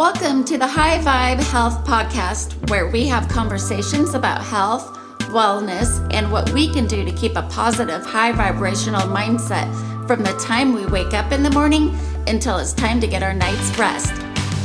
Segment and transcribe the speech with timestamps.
[0.00, 4.96] Welcome to the High Vibe Health Podcast, where we have conversations about health,
[5.28, 9.68] wellness, and what we can do to keep a positive, high vibrational mindset
[10.06, 11.94] from the time we wake up in the morning
[12.26, 14.14] until it's time to get our night's rest.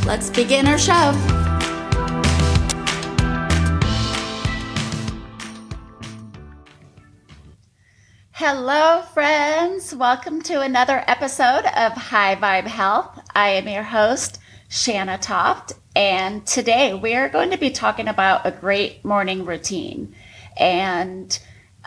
[0.05, 1.11] Let's begin our show.
[8.31, 9.93] Hello, friends.
[9.93, 13.19] Welcome to another episode of High Vibe Health.
[13.35, 18.45] I am your host, Shanna Toft, and today we are going to be talking about
[18.45, 20.15] a great morning routine.
[20.57, 21.37] And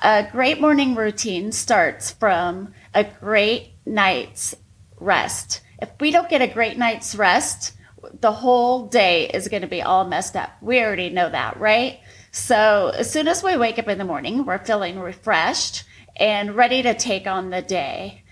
[0.00, 4.54] a great morning routine starts from a great night's
[5.00, 5.60] rest.
[5.82, 7.74] If we don't get a great night's rest,
[8.20, 10.50] the whole day is going to be all messed up.
[10.62, 12.00] We already know that, right?
[12.30, 15.84] So as soon as we wake up in the morning, we're feeling refreshed
[16.16, 18.22] and ready to take on the day.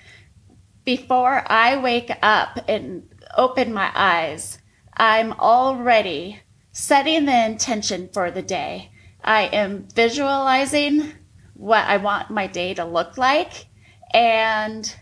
[0.84, 4.58] Before I wake up and open my eyes,
[4.96, 6.40] I'm already
[6.73, 8.90] setting the intention for the day.
[9.23, 11.12] I am visualizing
[11.54, 13.66] what I want my day to look like.
[14.12, 14.95] And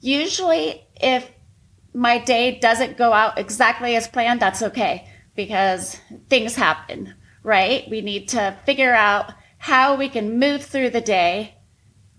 [0.00, 1.30] usually, if
[1.94, 5.98] my day doesn't go out exactly as planned, that's okay because
[6.28, 7.88] things happen, right?
[7.90, 11.56] We need to figure out how we can move through the day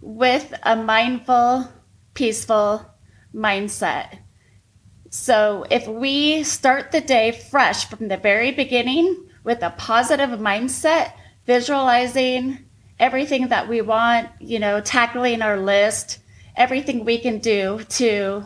[0.01, 1.69] with a mindful,
[2.13, 2.85] peaceful
[3.33, 4.19] mindset.
[5.14, 11.14] So if we start the day fresh from the very beginning with a positive mindset,
[11.45, 12.66] visualizing
[12.97, 16.17] everything that we want, you know, tackling our list,
[16.56, 18.45] everything we can do to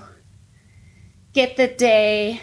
[1.32, 2.42] get the day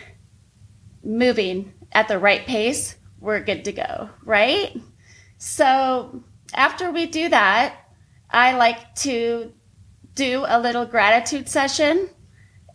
[1.04, 4.74] moving at the right pace, we're good to go, right?
[5.36, 7.76] So after we do that,
[8.30, 9.52] I like to
[10.14, 12.08] do a little gratitude session.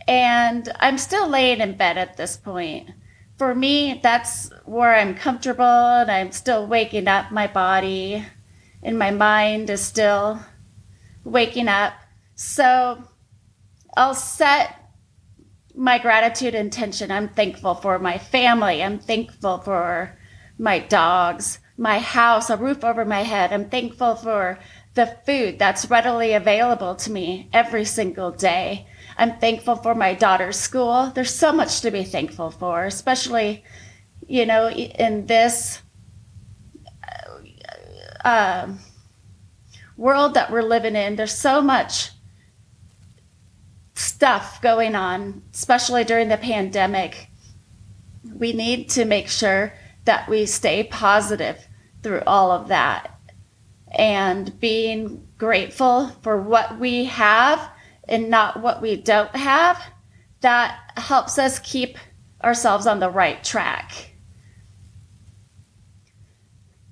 [0.09, 2.89] And I'm still laying in bed at this point.
[3.37, 8.25] For me, that's where I'm comfortable and I'm still waking up my body
[8.81, 10.39] and my mind is still
[11.23, 11.93] waking up.
[12.33, 13.03] So
[13.95, 14.75] I'll set
[15.75, 17.11] my gratitude intention.
[17.11, 18.81] I'm thankful for my family.
[18.81, 20.17] I'm thankful for
[20.57, 23.53] my dogs, my house, a roof over my head.
[23.53, 24.57] I'm thankful for
[24.95, 28.87] the food that's readily available to me every single day.
[29.19, 31.11] I'm thankful for my daughter's school.
[31.13, 33.65] There's so much to be thankful for, especially,
[34.25, 35.81] you know, in this
[38.23, 38.69] uh,
[39.97, 41.17] world that we're living in.
[41.17, 42.11] There's so much
[43.93, 47.27] stuff going on, especially during the pandemic.
[48.33, 49.73] We need to make sure
[50.05, 51.67] that we stay positive
[52.03, 53.19] through all of that
[53.91, 57.69] and being grateful for what we have
[58.09, 59.81] and not what we don't have,
[60.41, 61.97] that helps us keep
[62.43, 64.11] ourselves on the right track.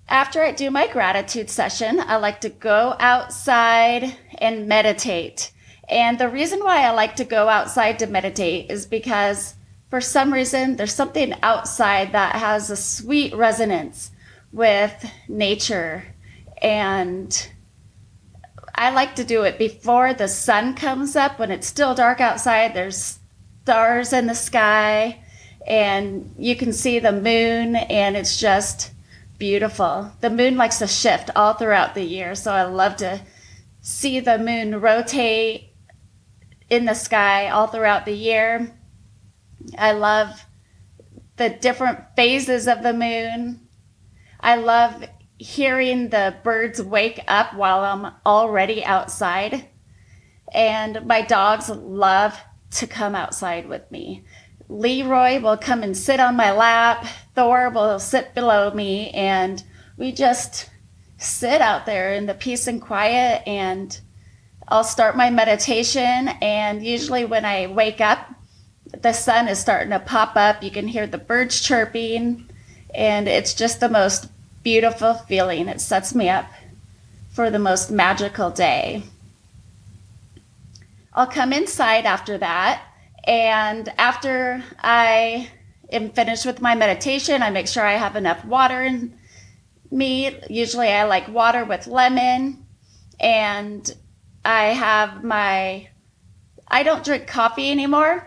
[0.10, 5.52] After I do my gratitude session, I like to go outside and meditate.
[5.90, 9.56] And the reason why I like to go outside to meditate is because
[9.90, 14.12] for some reason there's something outside that has a sweet resonance
[14.52, 16.04] with nature
[16.62, 17.50] and
[18.78, 22.74] I like to do it before the sun comes up when it's still dark outside.
[22.74, 23.18] There's
[23.64, 25.24] stars in the sky
[25.66, 28.92] and you can see the moon and it's just
[29.40, 30.12] beautiful.
[30.22, 33.22] The moon likes to shift all throughout the year, so I love to
[33.82, 35.74] see the moon rotate
[36.70, 38.74] in the sky all throughout the year.
[39.78, 40.46] I love
[41.38, 43.68] the different phases of the moon.
[44.40, 45.04] I love
[45.38, 49.68] hearing the birds wake up while I'm already outside.
[50.54, 52.40] And my dogs love
[52.72, 54.26] to come outside with me.
[54.70, 57.06] Leroy will come and sit on my lap.
[57.36, 59.64] Thor will sit below me and
[59.98, 60.70] we just
[61.18, 64.00] sit out there in the peace and quiet and
[64.68, 68.28] I'll start my meditation and usually when I wake up
[69.02, 70.64] the sun is starting to pop up.
[70.64, 72.50] You can hear the birds chirping
[72.94, 74.28] and it's just the most
[74.68, 75.70] beautiful feeling.
[75.70, 76.46] It sets me up
[77.30, 79.02] for the most magical day.
[81.14, 82.84] I'll come inside after that.
[83.24, 85.50] And after I
[85.90, 89.18] am finished with my meditation, I make sure I have enough water in
[89.90, 90.38] me.
[90.50, 92.66] Usually I like water with lemon.
[93.22, 93.90] And
[94.44, 95.88] I have my,
[96.68, 98.27] I don't drink coffee anymore.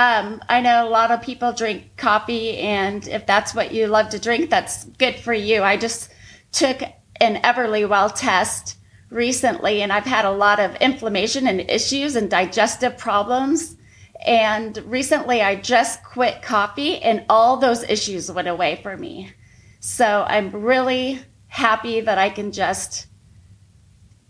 [0.00, 4.08] Um, I know a lot of people drink coffee, and if that's what you love
[4.10, 5.62] to drink, that's good for you.
[5.62, 6.10] I just
[6.52, 6.80] took
[7.20, 8.78] an Everlywell test
[9.10, 13.76] recently, and I've had a lot of inflammation and issues and digestive problems.
[14.24, 19.34] And recently I just quit coffee and all those issues went away for me.
[19.80, 23.06] So I'm really happy that I can just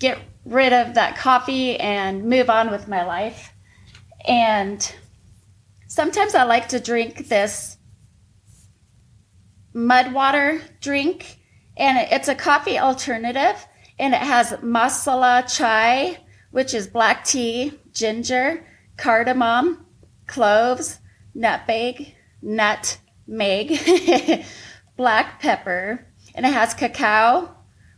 [0.00, 3.52] get rid of that coffee and move on with my life.
[4.26, 4.92] And
[5.90, 7.76] sometimes I like to drink this
[9.74, 11.40] mud water drink,
[11.76, 13.66] and it's a coffee alternative,
[13.98, 16.18] and it has masala chai,
[16.52, 18.64] which is black tea, ginger,
[18.96, 19.84] cardamom,
[20.28, 21.00] cloves,
[21.34, 24.44] nutmeg, nutmeg,
[24.96, 26.06] black pepper,
[26.36, 27.52] and it has cacao,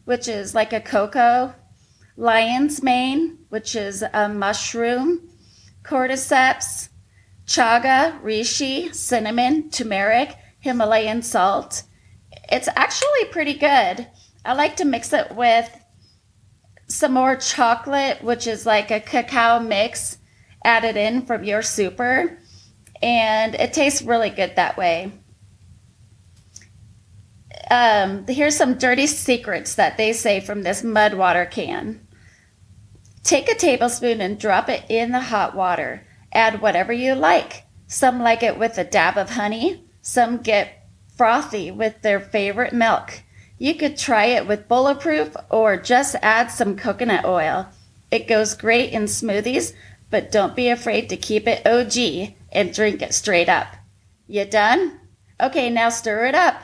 [0.07, 1.55] which is like a cocoa,
[2.17, 5.29] lion's mane, which is a mushroom,
[5.85, 6.89] cordyceps,
[7.47, 11.83] chaga, reishi, cinnamon, turmeric, Himalayan salt.
[12.51, 14.07] It's actually pretty good.
[14.45, 15.71] I like to mix it with
[16.87, 20.19] some more chocolate, which is like a cacao mix
[20.65, 22.39] added in from your super.
[23.03, 25.13] And it tastes really good that way.
[27.71, 32.07] Um, here's some dirty secrets that they say from this mud water can.
[33.23, 36.07] Take a tablespoon and drop it in the hot water.
[36.33, 37.65] Add whatever you like.
[37.87, 39.85] Some like it with a dab of honey.
[40.01, 43.23] Some get frothy with their favorite milk.
[43.59, 47.69] You could try it with bulletproof or just add some coconut oil.
[48.11, 49.73] It goes great in smoothies,
[50.11, 53.69] but don't be afraid to keep it OG and drink it straight up.
[54.27, 55.01] You done?
[55.41, 56.61] Okay, now stir it up.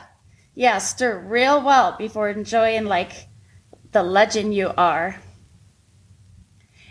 [0.55, 3.27] Yeah, stir real well before enjoying like
[3.91, 5.21] the legend you are.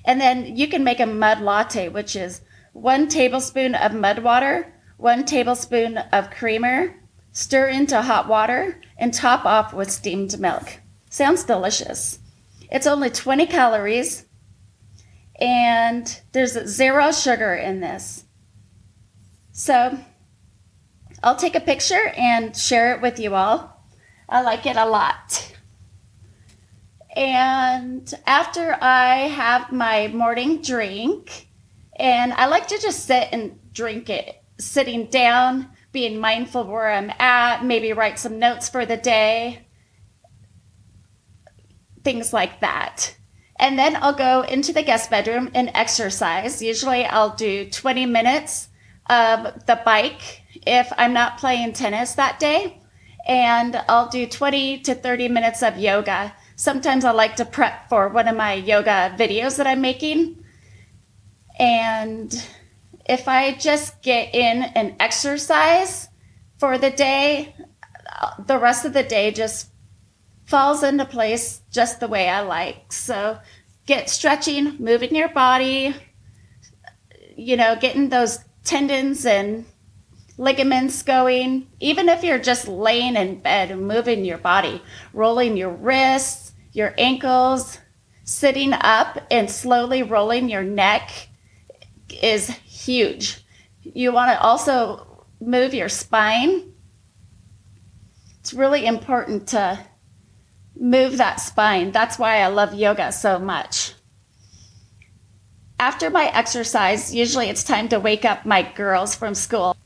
[0.05, 2.41] And then you can make a mud latte, which is
[2.73, 6.94] one tablespoon of mud water, one tablespoon of creamer,
[7.32, 10.81] stir into hot water, and top off with steamed milk.
[11.11, 12.19] Sounds delicious.
[12.70, 14.26] It's only 20 calories,
[15.41, 18.25] and there's zero sugar in this.
[19.53, 19.99] So
[21.23, 23.85] I'll take a picture and share it with you all.
[24.29, 25.55] I like it a lot.
[27.17, 31.48] And after I have my morning drink,
[31.99, 37.12] and I like to just sit and drink it sitting down, being mindful where I'm
[37.19, 39.67] at, maybe write some notes for the day,
[42.05, 43.17] things like that.
[43.61, 46.62] And then I'll go into the guest bedroom and exercise.
[46.62, 48.69] Usually I'll do 20 minutes
[49.11, 52.81] of the bike if I'm not playing tennis that day.
[53.27, 56.35] And I'll do 20 to 30 minutes of yoga.
[56.56, 60.38] Sometimes I like to prep for one of my yoga videos that I'm making.
[61.59, 62.33] And
[63.09, 66.09] if I just get in and exercise
[66.59, 67.55] for the day,
[68.47, 69.71] the rest of the day just
[70.45, 72.93] falls into place just the way I like.
[72.93, 73.39] So
[73.87, 75.95] get stretching, moving your body,
[77.37, 79.65] you know, getting those tendons and
[80.37, 81.67] ligaments going.
[81.81, 84.83] Even if you're just laying in bed and moving your body,
[85.13, 87.79] rolling your wrists, your ankles,
[88.25, 91.29] sitting up and slowly rolling your neck
[92.23, 93.45] is huge.
[93.83, 96.73] You want to also move your spine.
[98.41, 99.79] It's really important to
[100.79, 101.93] move that spine.
[101.93, 103.95] That's why I love yoga so much.
[105.81, 109.77] After my exercise, usually it's time to wake up my girls from school.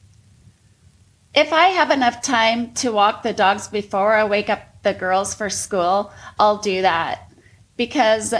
[1.35, 5.35] If I have enough time to walk the dogs before I wake up the girls
[5.35, 7.31] for school, I'll do that.
[7.77, 8.35] Because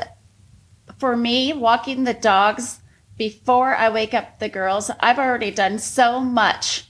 [0.99, 2.82] for me, walking the dogs
[3.17, 6.87] before I wake up the girls, I've already done so much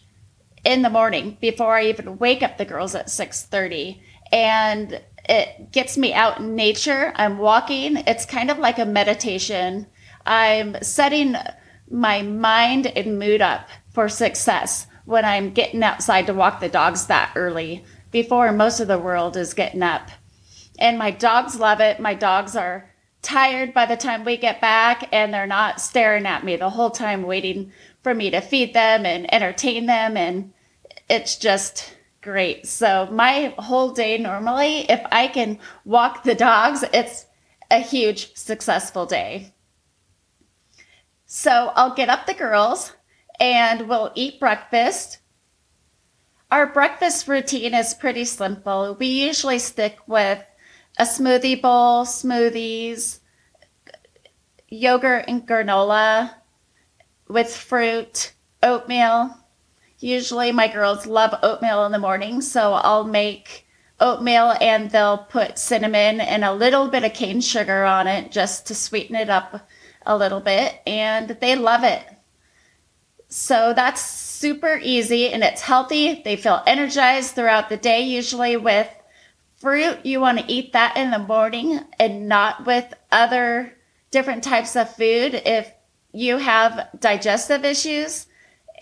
[0.64, 4.00] in the morning before I even wake up the girls at 6:30
[4.30, 7.12] and it gets me out in nature.
[7.16, 7.96] I'm walking.
[7.96, 9.86] It's kind of like a meditation.
[10.26, 11.36] I'm setting
[11.90, 17.06] my mind and mood up for success when I'm getting outside to walk the dogs
[17.06, 20.10] that early before most of the world is getting up.
[20.78, 22.00] And my dogs love it.
[22.00, 22.90] My dogs are
[23.22, 26.90] tired by the time we get back and they're not staring at me the whole
[26.90, 30.52] time waiting for me to feed them and entertain them and
[31.08, 32.66] it's just great.
[32.66, 37.26] So my whole day normally if I can walk the dogs it's
[37.70, 39.54] a huge successful day.
[41.24, 42.92] So I'll get up the girls
[43.38, 45.18] and we'll eat breakfast.
[46.50, 48.96] Our breakfast routine is pretty simple.
[48.98, 50.44] We usually stick with
[50.98, 53.20] a smoothie bowl, smoothies,
[54.68, 56.34] yogurt and granola
[57.28, 58.32] with fruit,
[58.62, 59.36] oatmeal.
[59.98, 63.66] Usually my girls love oatmeal in the morning, so I'll make
[64.00, 68.66] oatmeal and they'll put cinnamon and a little bit of cane sugar on it just
[68.66, 69.68] to sweeten it up
[70.04, 72.04] a little bit and they love it.
[73.28, 76.20] So that's super easy and it's healthy.
[76.22, 78.88] They feel energized throughout the day, usually with
[79.62, 80.04] fruit.
[80.04, 83.72] You want to eat that in the morning and not with other
[84.10, 85.40] different types of food.
[85.46, 85.72] If
[86.12, 88.26] you have digestive issues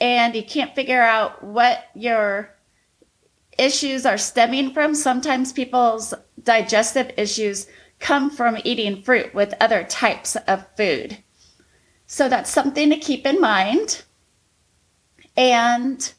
[0.00, 2.56] and you can't figure out what your
[3.58, 7.66] issues are stemming from, sometimes people's digestive issues
[7.99, 11.18] come from eating fruit with other types of food.
[12.06, 14.02] So that's something to keep in mind.
[15.37, 16.12] And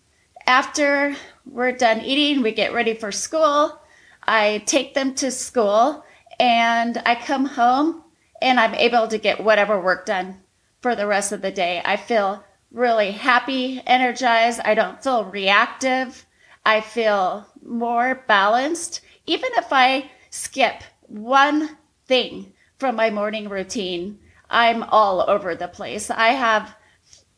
[0.45, 1.15] after
[1.45, 3.80] we're done eating, we get ready for school.
[4.23, 6.03] I take them to school
[6.39, 8.03] and I come home
[8.41, 10.41] and I'm able to get whatever work done
[10.81, 11.81] for the rest of the day.
[11.83, 14.61] I feel really happy, energized.
[14.63, 16.25] I don't feel reactive.
[16.65, 19.01] I feel more balanced.
[19.25, 26.09] Even if I skip one thing from my morning routine, I'm all over the place.
[26.09, 26.75] I have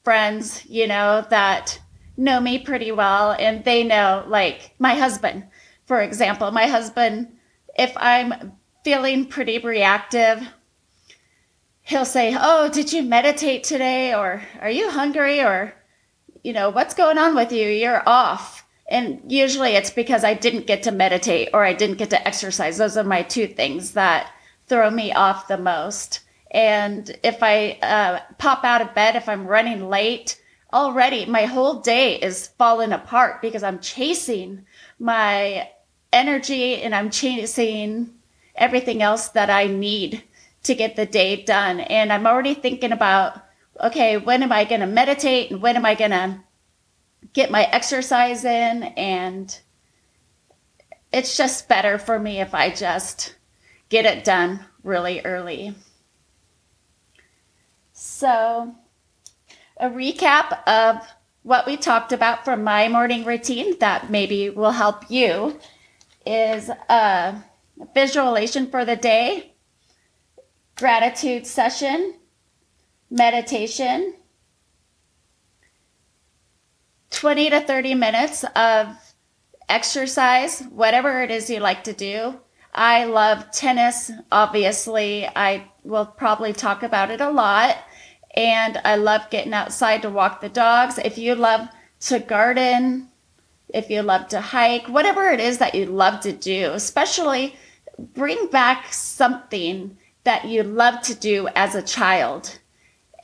[0.04, 1.80] friends, you know, that
[2.16, 5.46] know me pretty well and they know, like my husband,
[5.94, 7.28] for example, my husband,
[7.78, 10.42] if I'm feeling pretty reactive,
[11.84, 14.16] he'll say, Oh, did you meditate today?
[14.16, 15.44] Or are you hungry?
[15.44, 15.76] Or,
[16.44, 17.70] you know, what's going on with you?
[17.70, 18.66] You're off.
[18.88, 22.80] And usually it's because I didn't get to meditate or I didn't get to exercise.
[22.80, 24.32] Those are my two things that
[24.66, 26.22] throw me off the most.
[26.50, 30.42] And if I uh, pop out of bed, if I'm running late,
[30.74, 34.66] already my whole day is falling apart because I'm chasing
[34.98, 35.70] my
[36.14, 38.14] energy and I'm chasing
[38.56, 40.24] everything else that I need
[40.64, 41.80] to get the day done.
[41.82, 43.42] And I'm already thinking about,
[43.82, 46.40] okay, when am I going to meditate and when am I going to
[47.34, 48.84] get my exercise in?
[48.84, 49.60] And
[51.12, 53.36] it's just better for me if I just
[53.90, 55.76] get it done really early.
[57.94, 58.74] So,
[59.78, 61.06] a recap of
[61.44, 65.60] what we talked about from my morning routine that maybe will help you
[66.26, 67.44] is a
[67.94, 69.56] visualization for the day,
[70.76, 72.16] gratitude session,
[73.10, 74.16] meditation,
[77.12, 78.88] 20 to 30 minutes of
[79.70, 82.40] exercise, whatever it is you like to do.
[82.74, 85.28] I love tennis, obviously.
[85.28, 87.78] I will probably talk about it a lot.
[88.36, 90.98] And I love getting outside to walk the dogs.
[90.98, 91.68] If you love
[92.02, 93.10] to garden,
[93.74, 97.56] if you love to hike, whatever it is that you love to do, especially
[97.98, 102.60] bring back something that you loved to do as a child.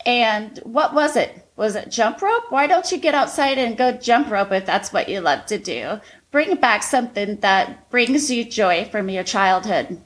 [0.05, 1.47] And what was it?
[1.55, 2.45] Was it jump rope?
[2.49, 5.57] Why don't you get outside and go jump rope if that's what you love to
[5.57, 5.99] do?
[6.31, 10.01] Bring back something that brings you joy from your childhood.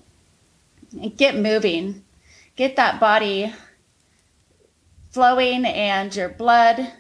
[1.00, 2.03] And get moving.
[2.55, 3.53] Get that body
[5.12, 6.91] flowing and your blood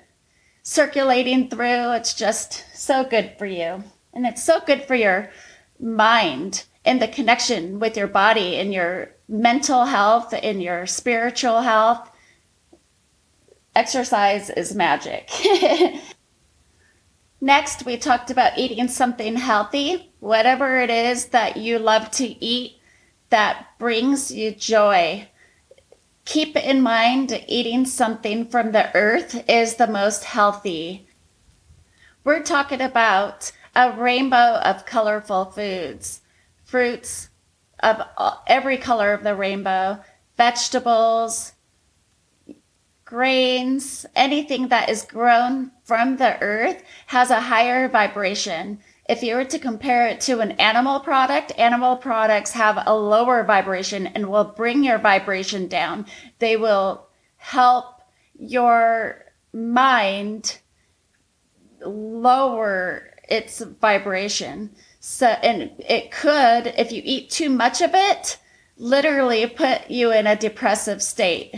[0.63, 1.91] circulating through.
[1.93, 3.83] It's just so good for you.
[4.13, 5.29] And it's so good for your
[5.79, 12.09] mind and the connection with your body and your mental health and your spiritual health.
[13.75, 15.29] Exercise is magic.
[17.41, 22.77] Next, we talked about eating something healthy, whatever it is that you love to eat
[23.29, 25.27] that brings you joy
[26.25, 31.07] keep in mind eating something from the earth is the most healthy.
[32.23, 36.21] We're talking about a rainbow of colorful foods,
[36.63, 37.29] fruits
[37.81, 38.01] of
[38.47, 39.99] every color of the rainbow,
[40.37, 41.53] vegetables,
[43.03, 49.45] grains, anything that is grown from the earth has a higher vibration if you were
[49.45, 54.45] to compare it to an animal product, animal products have a lower vibration and will
[54.45, 56.05] bring your vibration down.
[56.39, 58.01] They will help
[58.39, 60.59] your mind
[61.85, 64.73] lower its vibration.
[65.01, 68.37] So, and it could, if you eat too much of it,
[68.77, 71.53] literally put you in a depressive state.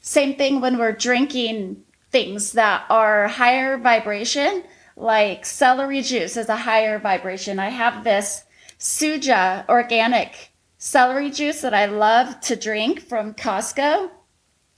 [0.00, 4.62] Same thing when we're drinking things that are higher vibration
[5.00, 7.58] like celery juice is a higher vibration.
[7.58, 8.44] I have this
[8.78, 14.10] Suja organic celery juice that I love to drink from Costco.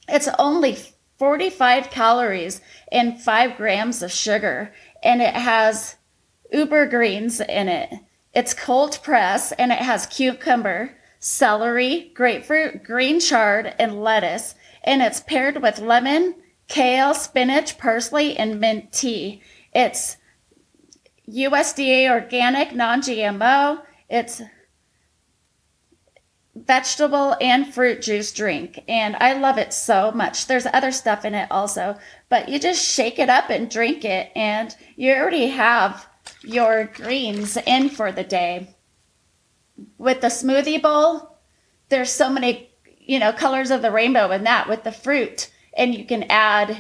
[0.08, 0.78] It's only
[1.18, 2.60] 45 calories
[2.90, 5.96] and 5 grams of sugar, and it has
[6.52, 7.92] uber greens in it.
[8.34, 15.20] It's cold press and it has cucumber, celery, grapefruit, green chard, and lettuce, and it's
[15.20, 16.36] paired with lemon,
[16.68, 19.42] kale, spinach, parsley, and mint tea.
[19.72, 20.16] It's
[21.28, 23.82] USDA organic, non GMO.
[24.08, 24.42] It's
[26.54, 30.46] vegetable and fruit juice drink and I love it so much.
[30.46, 31.96] There's other stuff in it also,
[32.28, 36.06] but you just shake it up and drink it and you already have
[36.42, 38.74] your greens in for the day.
[39.96, 41.38] With the smoothie bowl,
[41.88, 45.94] there's so many, you know, colors of the rainbow in that with the fruit and
[45.94, 46.76] you can add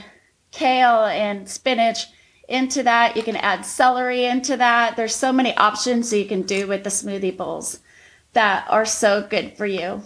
[0.50, 2.08] kale and spinach
[2.48, 3.16] into that.
[3.16, 4.96] You can add celery into that.
[4.96, 7.80] There's so many options you can do with the smoothie bowls
[8.32, 10.02] that are so good for you.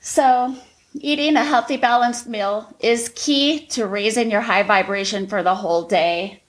[0.00, 0.56] So,
[0.94, 5.82] eating a healthy, balanced meal is key to raising your high vibration for the whole
[5.82, 6.42] day.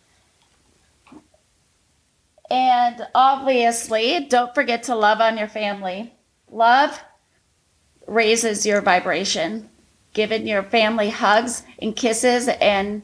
[2.50, 6.14] And obviously, don't forget to love on your family.
[6.52, 7.00] Love
[8.08, 9.70] raises your vibration.
[10.14, 13.04] Giving your family hugs and kisses and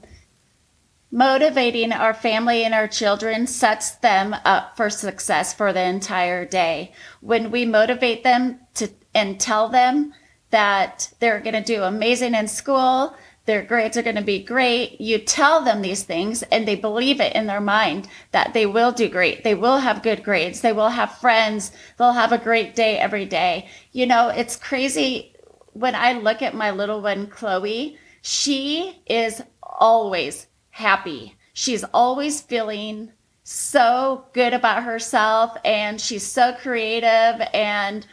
[1.15, 6.91] Motivating our family and our children sets them up for success for the entire day.
[7.21, 10.13] When we motivate them to and tell them
[10.49, 14.99] that they're going to do amazing in school, their grades are going to be great.
[14.99, 18.91] You tell them these things and they believe it in their mind that they will
[18.91, 19.45] do great.
[19.45, 20.59] They will have good grades.
[20.59, 21.71] They will have friends.
[21.97, 23.69] They'll have a great day every day.
[23.93, 25.33] You know, it's crazy
[25.71, 31.37] when I look at my little one, Chloe, she is always happy.
[31.53, 33.13] She's always feeling
[33.43, 37.47] so good about herself and she's so creative.
[37.53, 38.05] And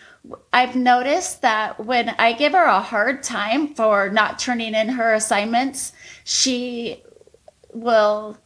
[0.53, 5.13] I've noticed that when I give her a hard time for not turning in her
[5.13, 5.93] assignments,
[6.23, 7.03] she
[7.75, 8.39] will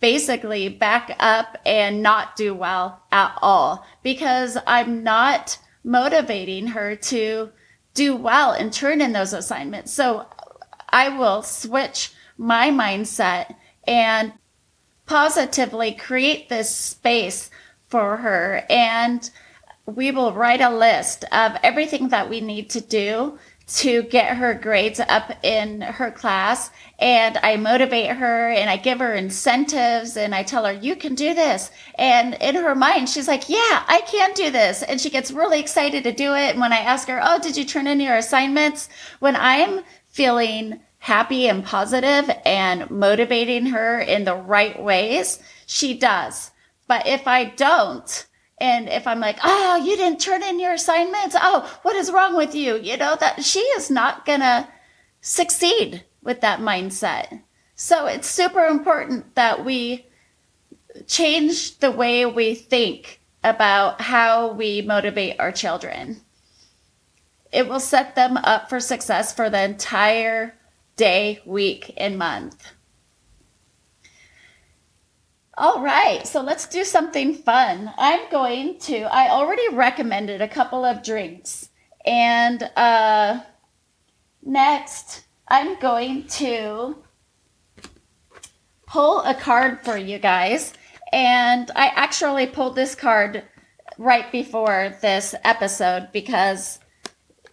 [0.00, 7.50] basically back up and not do well at all because I'm not motivating her to
[7.92, 9.92] do well and turn in those assignments.
[9.92, 10.24] So
[10.88, 13.54] I will switch my mindset
[13.86, 14.32] and
[15.06, 17.50] positively create this space
[17.88, 18.64] for her.
[18.70, 19.28] And
[19.86, 24.54] we will write a list of everything that we need to do to get her
[24.54, 26.70] grades up in her class.
[26.98, 31.14] And I motivate her and I give her incentives and I tell her, you can
[31.14, 31.70] do this.
[31.96, 34.82] And in her mind, she's like, yeah, I can do this.
[34.82, 36.50] And she gets really excited to do it.
[36.50, 38.88] And when I ask her, oh, did you turn in your assignments?
[39.20, 46.52] When I'm feeling happy and positive and motivating her in the right ways, she does.
[46.86, 48.26] But if I don't,
[48.58, 51.34] and if I'm like, oh, you didn't turn in your assignments.
[51.36, 52.76] Oh, what is wrong with you?
[52.76, 54.68] You know, that she is not going to
[55.20, 57.42] succeed with that mindset.
[57.74, 60.06] So it's super important that we
[61.08, 66.20] change the way we think about how we motivate our children.
[67.50, 70.54] It will set them up for success for the entire
[70.96, 72.72] day, week, and month.
[75.58, 77.92] All right, so let's do something fun.
[77.98, 81.68] I'm going to, I already recommended a couple of drinks.
[82.06, 83.40] And uh,
[84.42, 86.96] next, I'm going to
[88.86, 90.72] pull a card for you guys.
[91.12, 93.44] And I actually pulled this card
[93.98, 96.78] right before this episode because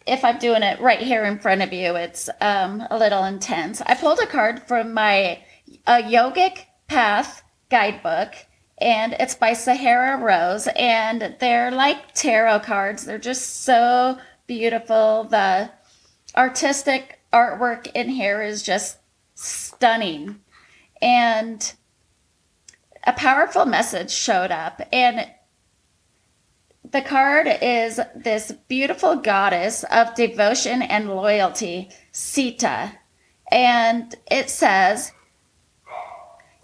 [0.09, 3.81] if I'm doing it right here in front of you, it's um, a little intense.
[3.81, 5.43] I pulled a card from my
[5.85, 8.33] a Yogic Path guidebook,
[8.79, 13.05] and it's by Sahara Rose, and they're like tarot cards.
[13.05, 14.17] They're just so
[14.47, 15.25] beautiful.
[15.25, 15.69] The
[16.35, 18.97] artistic artwork in here is just
[19.35, 20.39] stunning,
[21.01, 21.71] and
[23.05, 25.29] a powerful message showed up, and
[26.91, 32.93] the card is this beautiful goddess of devotion and loyalty, Sita.
[33.51, 35.11] And it says,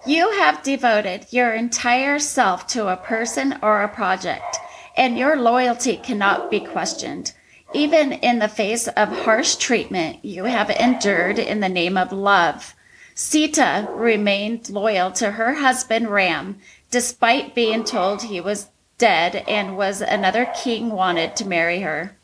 [0.08, 4.58] You have devoted your entire self to a person or a project,
[4.98, 7.34] and your loyalty cannot be questioned.
[7.74, 12.74] Even in the face of harsh treatment you have endured in the name of love.
[13.14, 16.58] Sita remained loyal to her husband Ram,
[16.90, 22.15] despite being told he was dead and was another king wanted to marry her.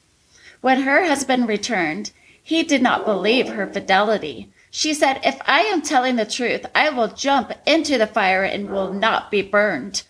[0.61, 2.11] When her husband returned,
[2.43, 4.51] he did not believe her fidelity.
[4.69, 8.69] She said, If I am telling the truth, I will jump into the fire and
[8.69, 10.03] will not be burned.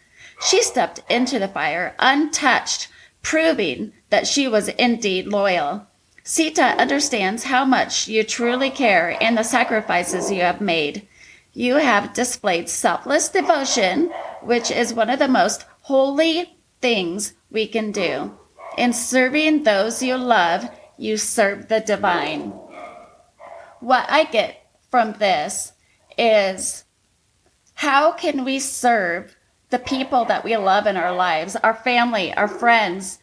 [0.47, 2.87] She stepped into the fire untouched,
[3.21, 5.87] proving that she was indeed loyal.
[6.23, 11.07] Sita understands how much you truly care and the sacrifices you have made.
[11.53, 17.91] You have displayed selfless devotion, which is one of the most holy things we can
[17.91, 18.31] do.
[18.77, 22.53] In serving those you love, you serve the divine.
[23.81, 25.73] What I get from this
[26.17, 26.85] is
[27.73, 29.35] how can we serve
[29.69, 33.19] the people that we love in our lives, our family, our friends,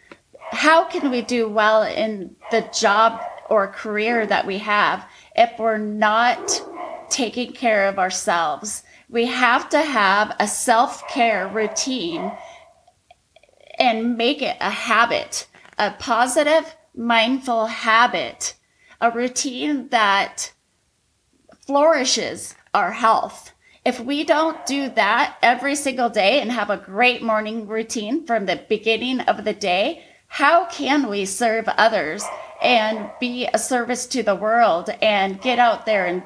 [0.51, 5.79] how can we do well in the job or career that we have if we're
[5.79, 6.63] not
[7.09, 8.83] taking care of ourselves?
[9.09, 12.31] We have to have a self care routine
[13.79, 15.47] and make it a habit,
[15.79, 18.55] a positive, mindful habit,
[19.01, 20.53] a routine that
[21.67, 23.53] flourishes our health.
[23.85, 28.47] If we don't do that every single day and have a great morning routine from
[28.47, 32.25] the beginning of the day, how can we serve others
[32.61, 36.23] and be a service to the world and get out there and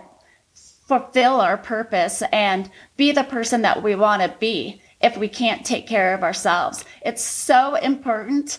[0.54, 5.66] fulfill our purpose and be the person that we want to be if we can't
[5.66, 6.84] take care of ourselves?
[7.04, 8.58] It's so important,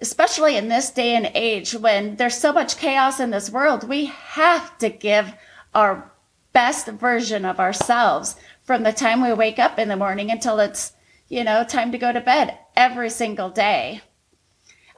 [0.00, 3.88] especially in this day and age when there's so much chaos in this world.
[3.88, 5.34] We have to give
[5.74, 6.10] our
[6.52, 10.92] best version of ourselves from the time we wake up in the morning until it's,
[11.28, 14.02] you know, time to go to bed every single day.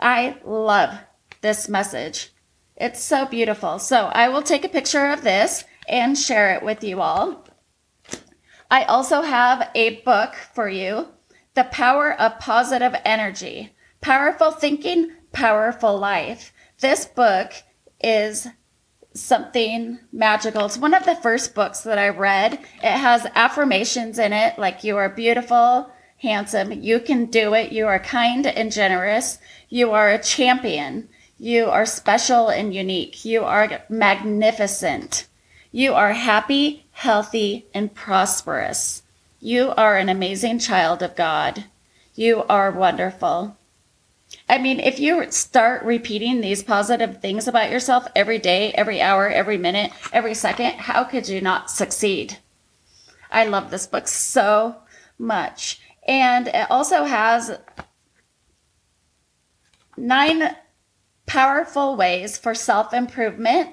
[0.00, 0.98] I love
[1.40, 2.32] this message.
[2.76, 3.78] It's so beautiful.
[3.78, 7.43] So I will take a picture of this and share it with you all.
[8.74, 11.06] I also have a book for you
[11.54, 16.52] The Power of Positive Energy Powerful Thinking, Powerful Life.
[16.80, 17.52] This book
[18.02, 18.48] is
[19.12, 20.66] something magical.
[20.66, 22.54] It's one of the first books that I read.
[22.82, 27.86] It has affirmations in it like you are beautiful, handsome, you can do it, you
[27.86, 31.08] are kind and generous, you are a champion,
[31.38, 35.28] you are special and unique, you are magnificent,
[35.70, 39.02] you are happy, healthy, and prosperous.
[39.40, 41.64] You are an amazing child of God.
[42.14, 43.56] You are wonderful.
[44.48, 49.28] I mean, if you start repeating these positive things about yourself every day, every hour,
[49.28, 52.38] every minute, every second, how could you not succeed?
[53.30, 54.76] I love this book so
[55.18, 55.80] much.
[56.06, 57.58] And it also has
[59.96, 60.56] nine
[61.26, 63.70] powerful ways for self improvement.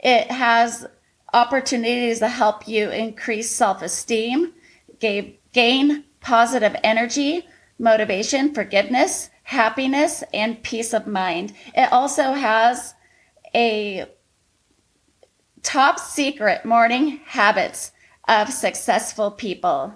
[0.00, 0.86] It has
[1.34, 4.54] opportunities to help you increase self esteem,
[5.00, 7.46] gain positive energy,
[7.78, 11.52] motivation, forgiveness, happiness, and peace of mind.
[11.76, 12.94] It also has
[13.54, 14.06] a
[15.62, 17.92] top secret morning habits
[18.28, 19.92] of successful people.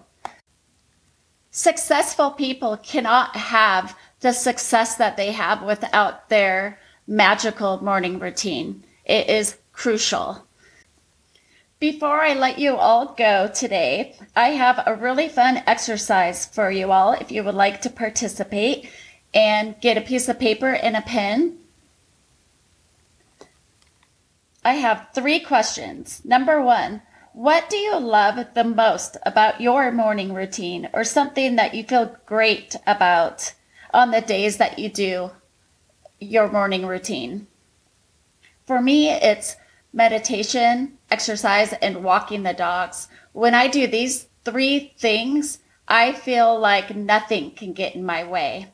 [1.50, 8.84] Successful people cannot have the success that they have without their magical morning routine.
[9.04, 10.47] It is crucial.
[11.80, 16.90] Before I let you all go today, I have a really fun exercise for you
[16.90, 18.90] all if you would like to participate
[19.32, 21.58] and get a piece of paper and a pen.
[24.64, 26.20] I have three questions.
[26.24, 31.74] Number one, what do you love the most about your morning routine or something that
[31.74, 33.54] you feel great about
[33.94, 35.30] on the days that you do
[36.18, 37.46] your morning routine?
[38.66, 39.54] For me, it's
[39.98, 43.08] meditation, exercise, and walking the dogs.
[43.32, 45.58] When I do these three things,
[45.88, 48.68] I feel like nothing can get in my way.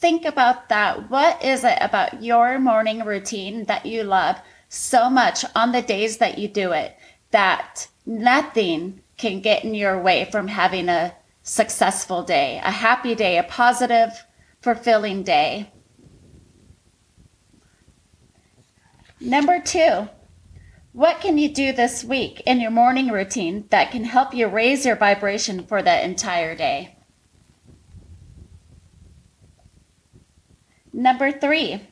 [0.00, 1.08] Think about that.
[1.08, 4.36] What is it about your morning routine that you love
[4.68, 6.96] so much on the days that you do it
[7.30, 13.38] that nothing can get in your way from having a successful day, a happy day,
[13.38, 14.10] a positive,
[14.60, 15.70] fulfilling day?
[19.22, 20.08] Number two,
[20.92, 24.84] what can you do this week in your morning routine that can help you raise
[24.84, 26.96] your vibration for the entire day?
[30.92, 31.88] Number three,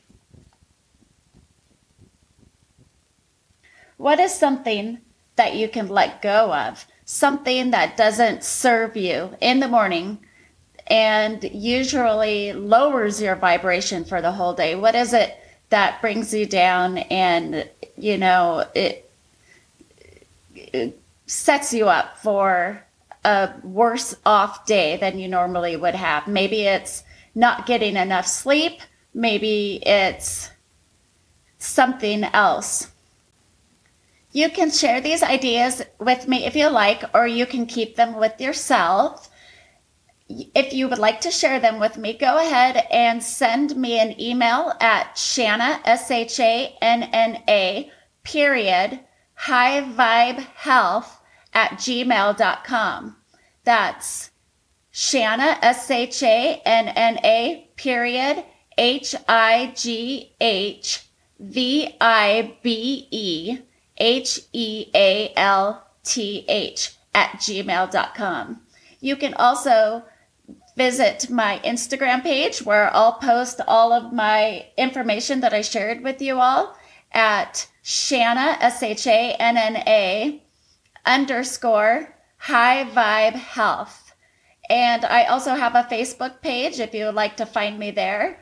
[3.95, 4.99] what is something
[5.37, 6.85] that you can let go of?
[7.05, 10.19] Something that doesn't serve you in the morning
[10.87, 14.75] and usually lowers your vibration for the whole day.
[14.75, 15.40] What is it
[15.71, 19.09] that brings you down and you know it,
[20.53, 22.83] it sets you up for
[23.23, 26.27] a worse off day than you normally would have.
[26.27, 27.03] Maybe it's
[27.33, 28.81] not getting enough sleep.
[29.13, 30.49] Maybe it's
[31.57, 32.89] something else.
[34.33, 38.15] You can share these ideas with me if you like or you can keep them
[38.15, 39.29] with yourself
[40.53, 44.19] if you would like to share them with me, go ahead and send me an
[44.19, 47.91] email at Shanna, S H A N N A,
[48.23, 48.99] period,
[49.33, 51.19] high vibe health
[51.53, 53.15] at gmail.com.
[53.63, 54.31] That's
[54.91, 58.43] Shanna, S H A N N A, period,
[58.77, 61.05] H I G H
[61.39, 63.59] V I B E
[63.97, 68.61] H E A L T H at gmail.com.
[68.99, 70.03] You can also
[70.75, 76.21] visit my Instagram page where I'll post all of my information that I shared with
[76.21, 76.75] you all
[77.11, 80.41] at Shanna, S H A N N A
[81.05, 84.13] underscore high vibe health.
[84.69, 88.39] And I also have a Facebook page if you would like to find me there.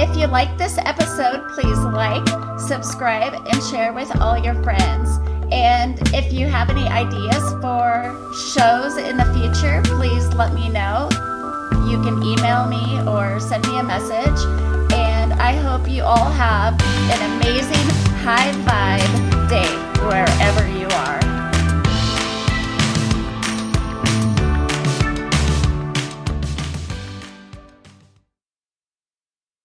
[0.00, 2.28] If you like this episode, please like,
[2.60, 5.18] subscribe, and share with all your friends.
[5.52, 8.14] And if you have any ideas for
[8.52, 11.08] shows in the future, please let me know.
[11.88, 14.40] You can email me or send me a message.
[14.92, 17.88] And I hope you all have an amazing
[18.22, 19.28] high vibe